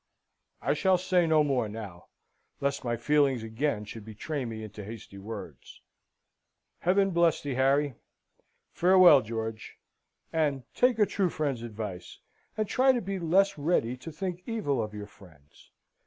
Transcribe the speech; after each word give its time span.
I 0.63 0.73
shall 0.73 0.97
say 0.97 1.27
no 1.27 1.43
more 1.43 1.69
now, 1.69 2.07
lest 2.59 2.83
my 2.83 2.97
feelings 2.97 3.43
again 3.43 3.85
should 3.85 4.03
betray 4.03 4.45
me 4.45 4.63
into 4.63 4.83
hasty 4.83 5.19
words. 5.19 5.79
Heaven 6.79 7.11
bless 7.11 7.43
thee, 7.43 7.53
Harry! 7.53 7.93
Farewell, 8.71 9.21
George! 9.21 9.77
And 10.33 10.63
take 10.73 10.97
a 10.97 11.05
true 11.05 11.29
friend's 11.29 11.61
advice, 11.61 12.17
and 12.57 12.67
try 12.67 12.89
and 12.89 13.05
be 13.05 13.19
less 13.19 13.59
ready 13.59 13.95
to 13.97 14.11
think 14.11 14.41
evil 14.47 14.81
of 14.81 14.95
your 14.95 15.05
friends. 15.05 15.69